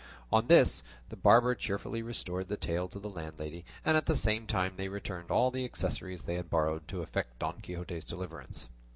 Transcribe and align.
On 0.31 0.47
this 0.47 0.81
the 1.09 1.15
barber 1.15 1.53
cheerfully 1.53 2.01
restored 2.01 2.47
the 2.47 2.57
tail 2.57 2.87
to 2.87 2.97
the 2.97 3.07
landlady, 3.07 3.65
and 3.85 3.95
at 3.95 4.07
the 4.07 4.15
same 4.15 4.47
time 4.47 4.73
they 4.75 4.87
returned 4.87 5.29
all 5.29 5.51
the 5.51 5.63
accessories 5.63 6.23
they 6.23 6.37
had 6.37 6.49
borrowed 6.49 6.87
to 6.87 7.03
effect 7.03 7.37
Don 7.37 7.61
Quixote's 7.61 8.03
deliverance. 8.03 8.71